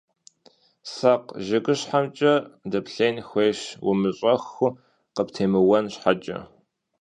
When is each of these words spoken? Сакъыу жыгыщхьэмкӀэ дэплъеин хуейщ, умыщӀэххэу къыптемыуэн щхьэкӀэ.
Сакъыу 0.93 1.39
жыгыщхьэмкӀэ 1.45 2.33
дэплъеин 2.71 3.17
хуейщ, 3.27 3.61
умыщӀэххэу 3.89 4.75
къыптемыуэн 5.15 5.85
щхьэкӀэ. 5.93 6.39